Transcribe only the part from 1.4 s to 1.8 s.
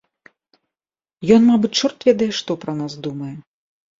мабыць,